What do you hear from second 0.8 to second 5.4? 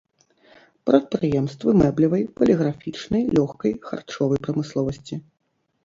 Прадпрыемствы мэблевай, паліграфічнай, лёгкай, харчовай прамысловасці.